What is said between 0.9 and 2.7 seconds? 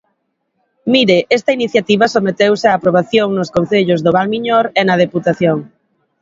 Mire, esta iniciativa someteuse